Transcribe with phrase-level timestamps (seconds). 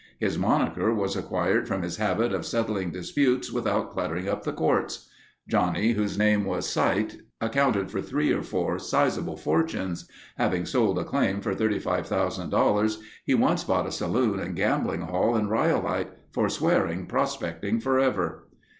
[0.19, 5.07] His moniker was acquired from his habit of settling disputes without cluttering up the courts.
[5.47, 10.09] Johnny, whose name was Cyte, accounted for three or four sizable fortunes.
[10.39, 15.49] Having sold a claim for $35,000 he once bought a saloon and gambling hall in
[15.49, 18.47] Rhyolite, forswearing prospecting forever.